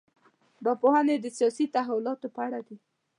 دا 0.65 0.71
پوهنې 0.81 1.15
سیاسي 1.37 1.65
تحولاتو 1.75 2.27
په 2.35 2.39
اړه 2.47 2.59
دي. 2.67 2.77